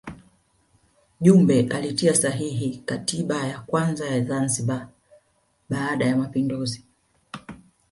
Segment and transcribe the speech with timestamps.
[1.21, 4.89] Jumbe alitia sahihi katiba ya kwanza ya Zanzibar
[5.69, 6.85] baada ya mapinduzi